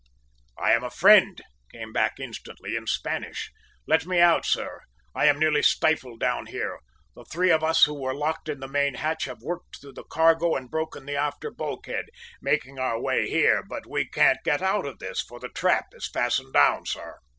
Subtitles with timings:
[0.57, 3.51] "`I am a friend!' came back instantly in Spanish.
[3.87, 4.81] `Let me out, sir;
[5.13, 6.79] I am nearly stifled down here.
[7.13, 10.03] The three of us who were locked in the main hatch have worked through the
[10.05, 12.05] cargo and broken the after bulkhead,
[12.41, 16.09] making our way here, but we can't get out of this, for the trap is
[16.09, 17.19] fastened down, sir!'